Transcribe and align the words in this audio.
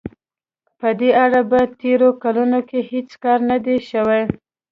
په 0.79 0.89
دې 0.99 1.09
اړه 1.23 1.41
په 1.51 1.59
تېرو 1.81 2.09
کلونو 2.23 2.59
کې 2.69 2.79
هېڅ 2.91 3.09
کار 3.23 3.39
نه 3.49 3.57
دی 3.65 3.77
شوی. 3.89 4.23